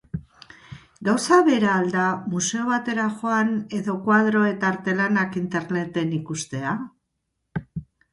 [1.07, 3.51] Gauza bera al da museo batera joan
[3.81, 6.73] edo koadro eta artelanak interneten ikustea?